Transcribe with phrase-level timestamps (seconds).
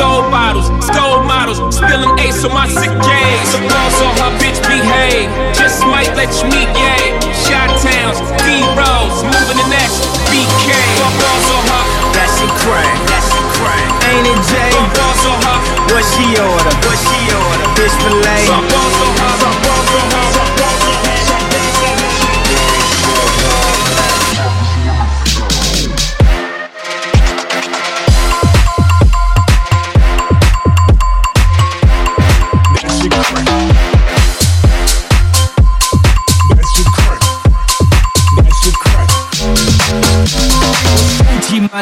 [0.00, 3.44] gold bottles, gold models, spilling ace on my sick days.
[3.52, 5.28] So also her bitch behave.
[5.52, 7.20] Just might let you meet yay.
[7.44, 10.72] Shot towns, D rolls, moving the next BK.
[10.96, 11.84] Fuck also her.
[12.16, 12.96] That's a crank.
[14.08, 14.72] Ain't it Jay?
[14.72, 15.58] Fuck also her.
[15.92, 16.74] What she order?
[16.88, 17.66] What she order?
[17.76, 18.46] Fish fillet.
[18.48, 19.69] Fuck also her.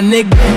[0.08, 0.47] nigga.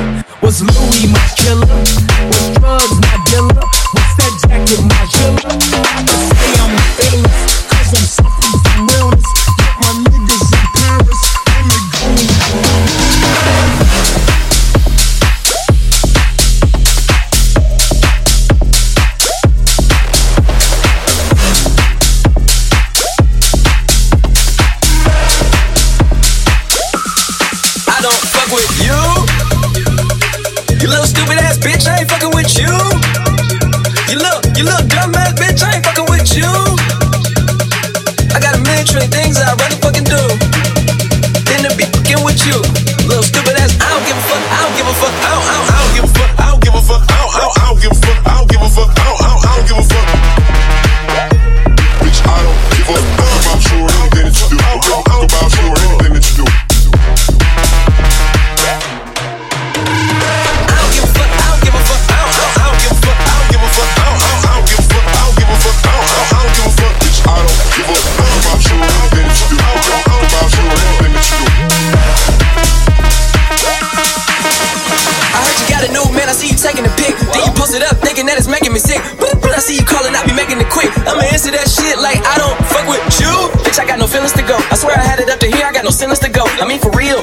[78.42, 78.98] it's making me sick.
[79.22, 80.90] When I see you calling, I be making it quick.
[81.06, 83.30] I'ma answer that shit like I don't fuck with you.
[83.62, 84.58] Bitch, I got no feelings to go.
[84.74, 86.42] I swear I had it up to here, I got no feelings to go.
[86.58, 87.22] I mean, for real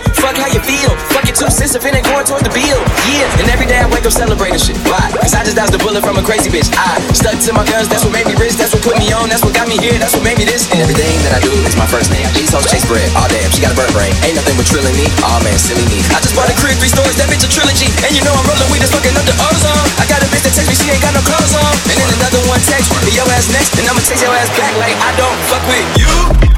[1.58, 2.78] assist if it ain't going towards the bill.
[3.10, 4.78] Yeah, and every day I wake up celebrating shit.
[4.87, 5.02] Why?
[5.19, 6.70] Cause I just dodged the bullet from a crazy bitch.
[6.78, 9.26] I stuck to my guns, that's what made me rich, that's what put me on,
[9.26, 10.70] that's what got me here, that's what made me this.
[10.70, 12.31] And everything that I do is my first name.
[12.38, 14.14] These hoes chase bread, all oh, damn, she got a bird brain.
[14.22, 15.99] Ain't nothing but trilling me, oh man, silly me.
[16.14, 17.90] I just bought a crib, three stories, that bitch a trilogy.
[18.06, 19.87] And you know I'm rolling weed, that's fucking up the ozone.
[19.99, 21.75] I got a bitch that text me, she ain't got no clothes on.
[21.90, 24.78] And then another one text me, your ass next, and I'ma text your ass back
[24.78, 26.57] like I don't fuck with you.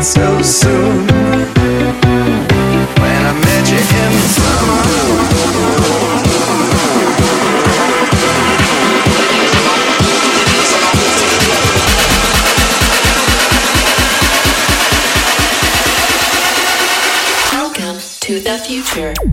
[0.00, 1.06] you so soon.
[3.00, 4.80] When I met you in the summer.
[17.52, 19.29] Welcome to the future.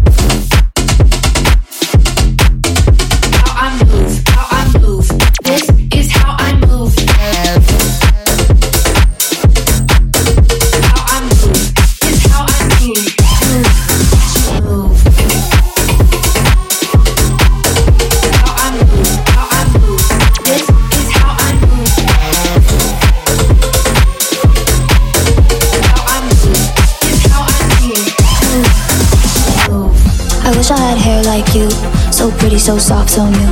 [32.48, 33.52] Pretty, so soft, so new.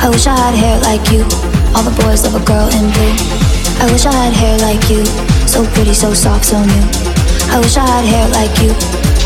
[0.00, 1.20] I wish I had hair like you.
[1.76, 3.12] All the boys love a girl in blue.
[3.76, 5.04] I wish I had hair like you,
[5.44, 6.84] so pretty, so soft, so new.
[7.52, 8.72] I wish I had hair like you.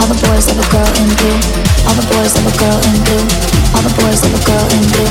[0.02, 1.38] All the boys love a girl in blue.
[1.86, 3.22] All the boys love a girl in blue.
[3.78, 5.06] All the boys love a girl in blue.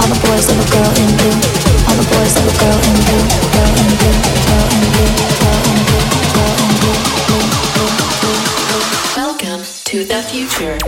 [0.00, 1.36] All the boys love a girl in blue.
[1.84, 3.28] All the boys love a girl in blue.
[3.28, 4.24] Girl in blue.
[4.48, 5.12] Girl in blue.
[5.20, 6.00] Girl in blue.
[6.32, 6.96] Girl in blue.
[9.20, 10.80] Welcome to the future.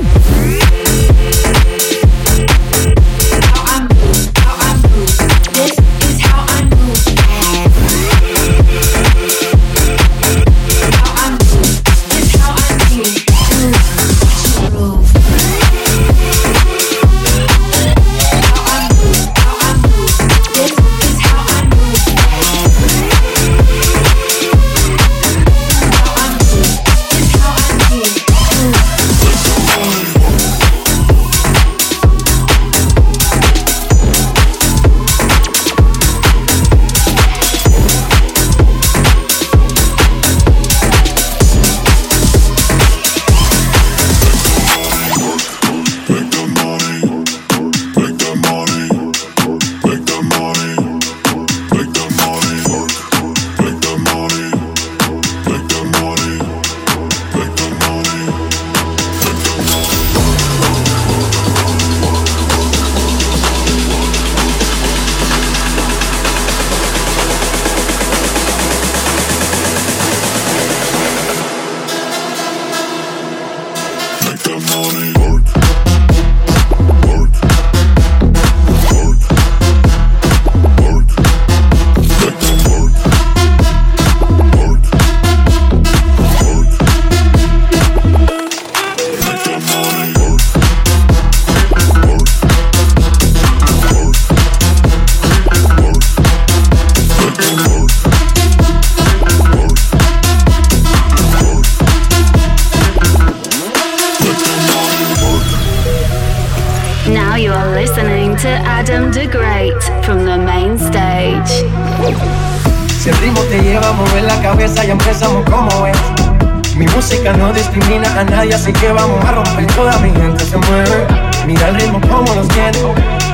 [122.26, 122.78] Como los tiene.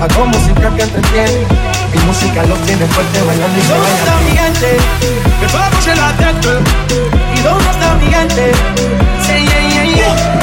[0.01, 1.47] Hago música que entretiene.
[1.93, 4.77] Mi música los tiene fuerte bailando y se ¿Dónde está mi gente?
[5.41, 6.49] Que vamos en la tête.
[7.37, 8.53] ¿Y dónde está mi gente?
[9.27, 10.42] Say yeah, yeah, yeah.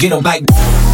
[0.00, 0.89] Get them back.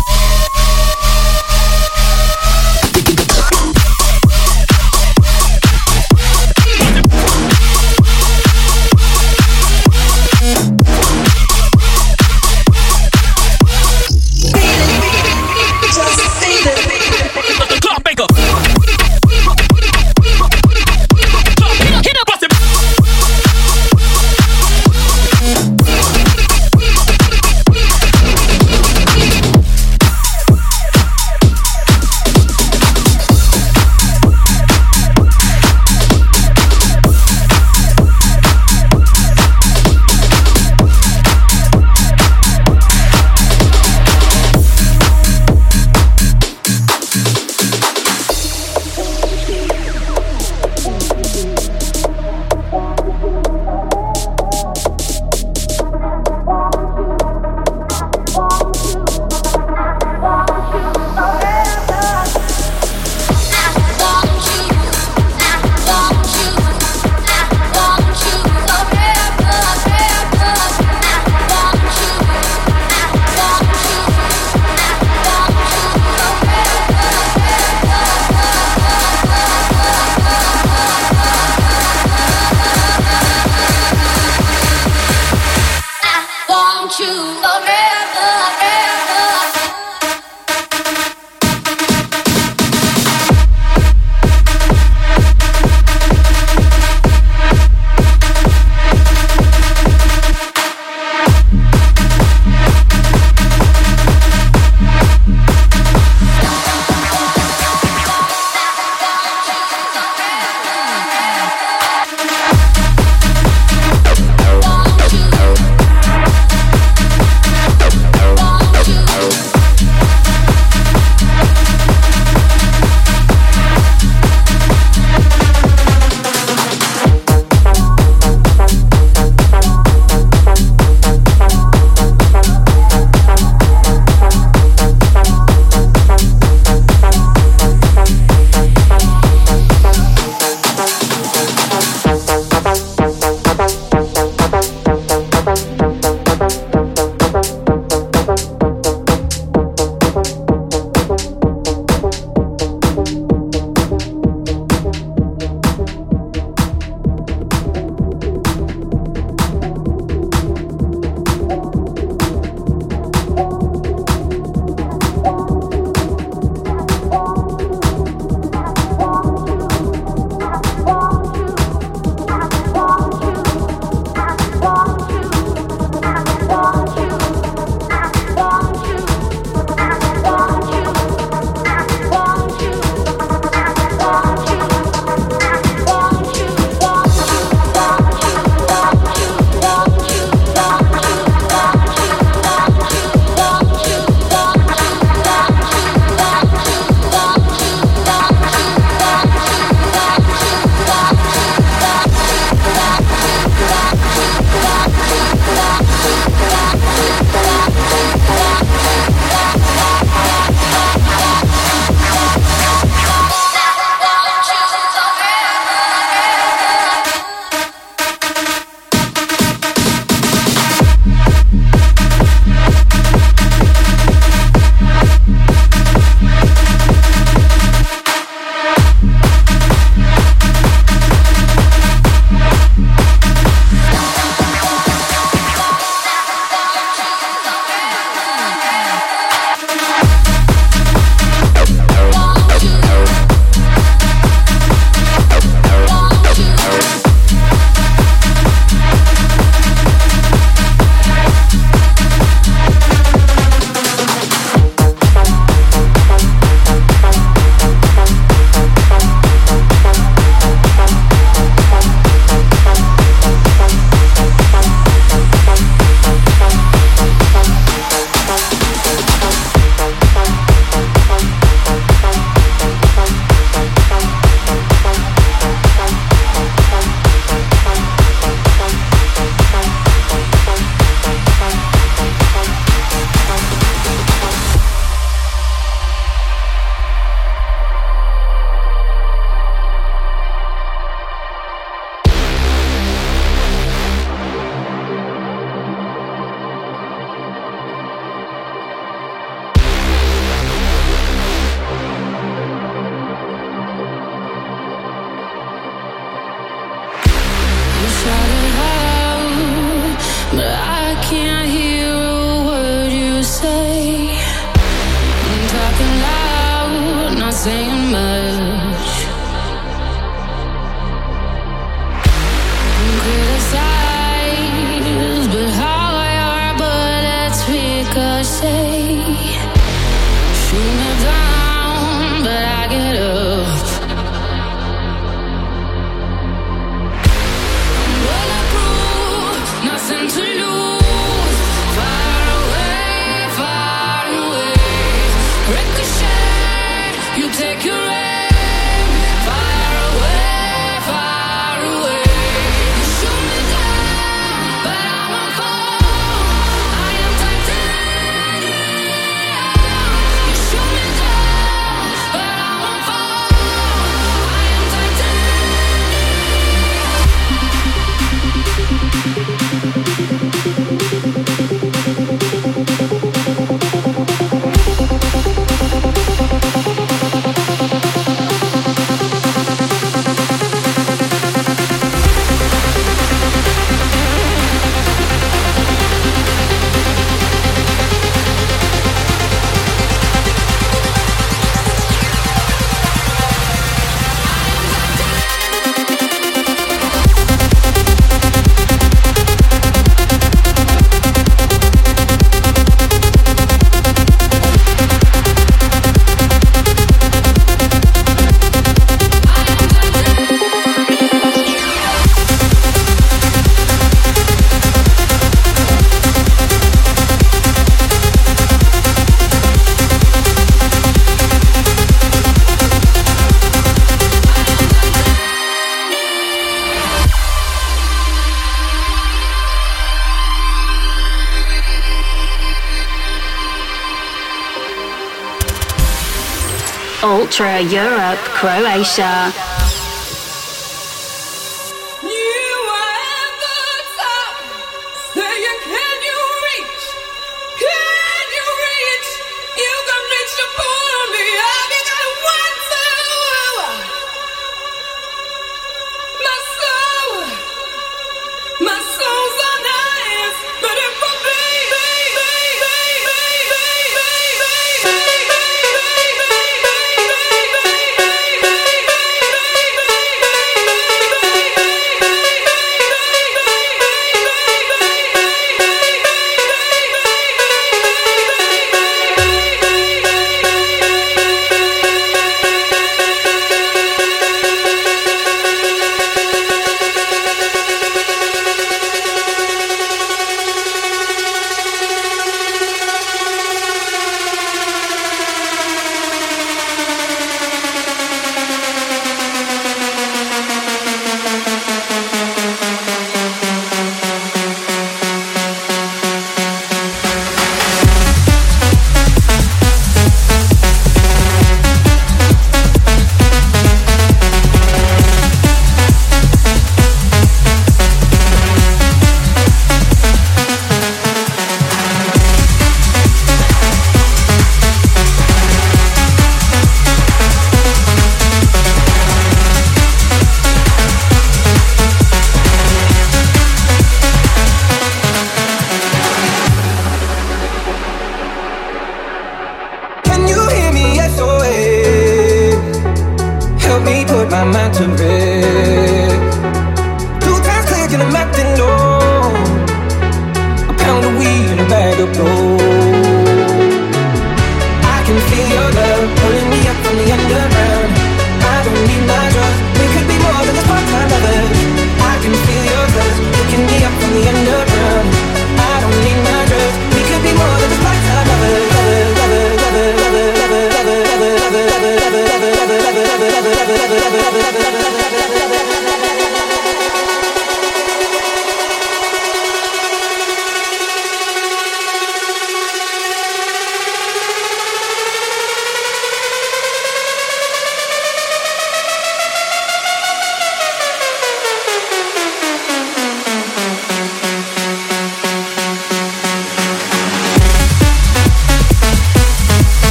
[437.27, 439.46] Ultra Europe, Croatia.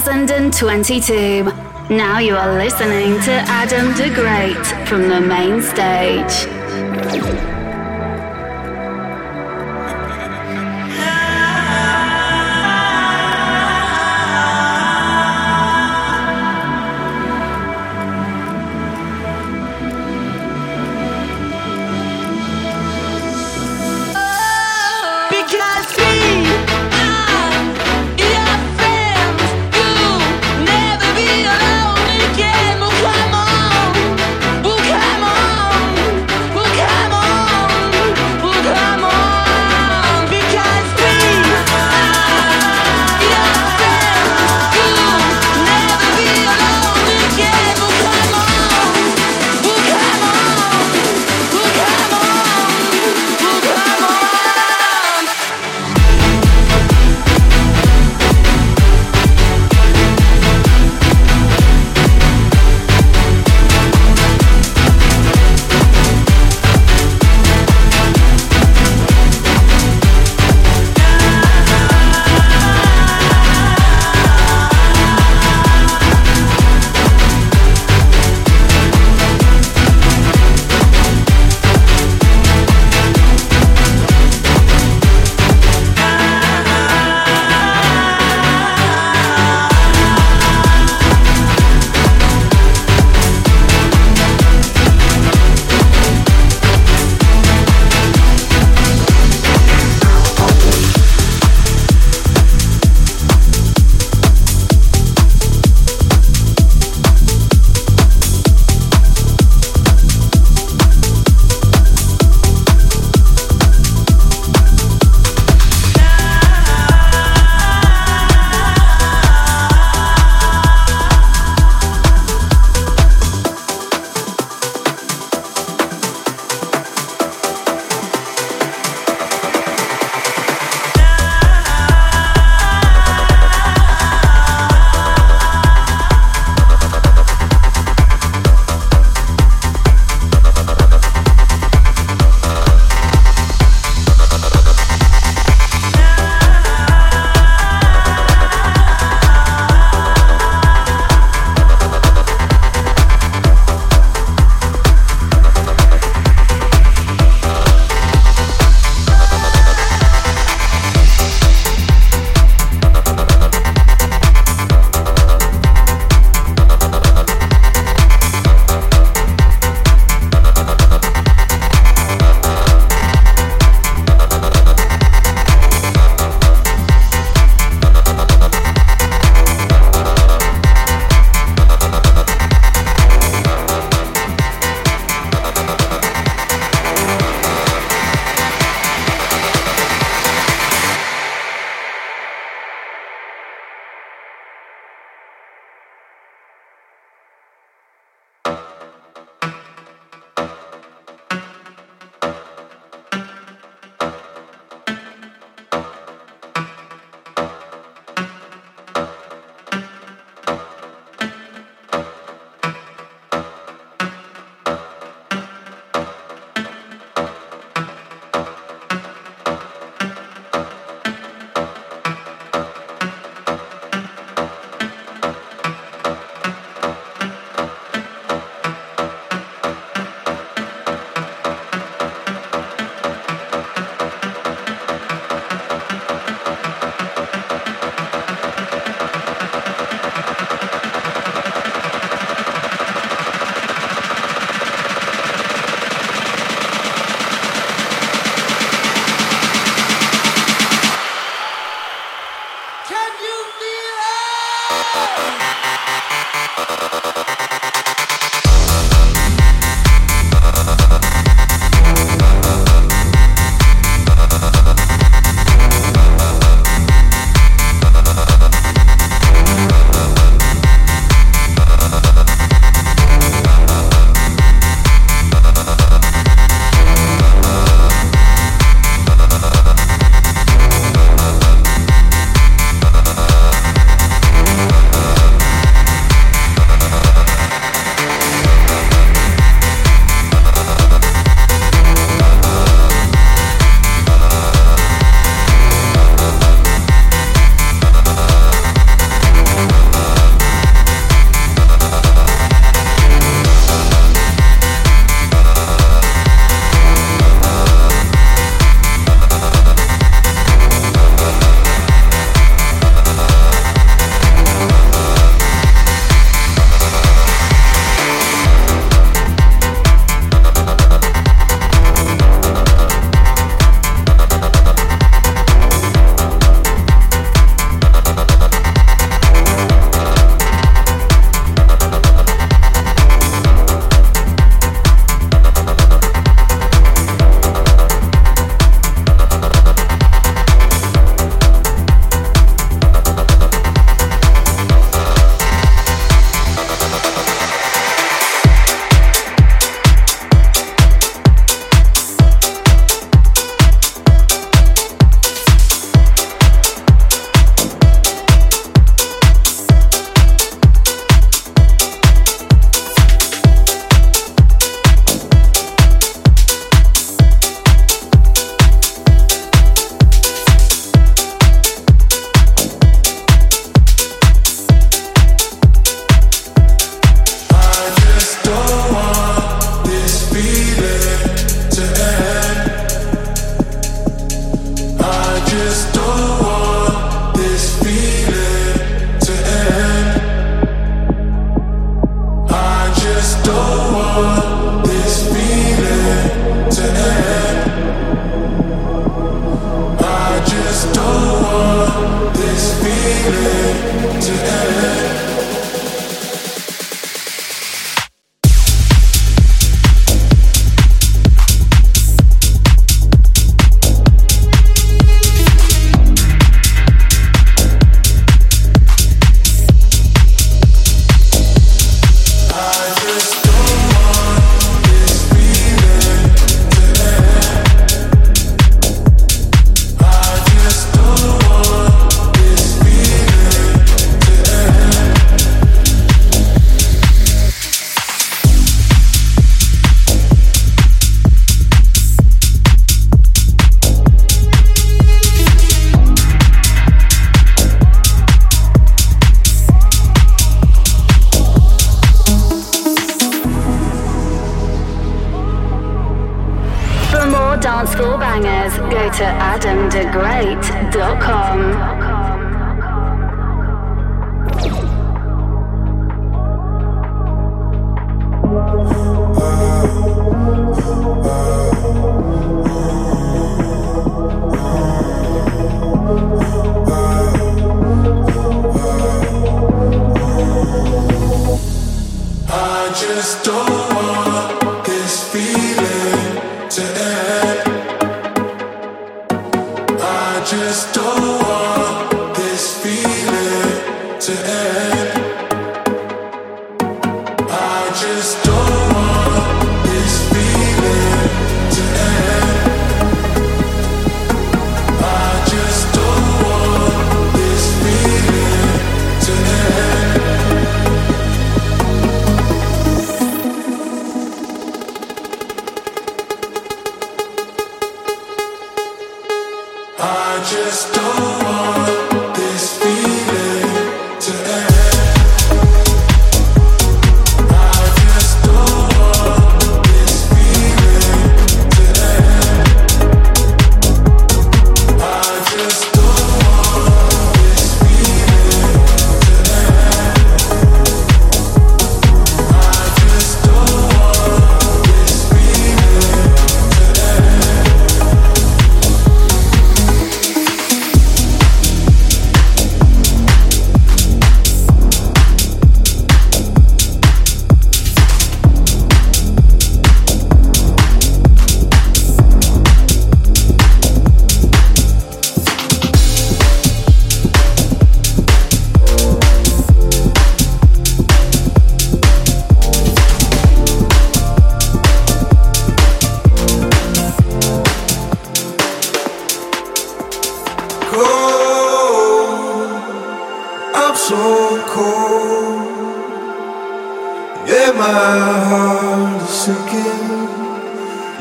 [0.00, 1.44] 2022.
[1.88, 6.55] Now you are listening to Adam de Great from the main stage.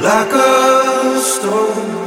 [0.05, 2.05] Like a stone.